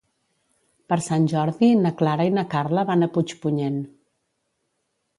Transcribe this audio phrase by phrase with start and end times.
[0.93, 3.81] Per Sant Jordi na Clara i na Carla van a Puigpunyent.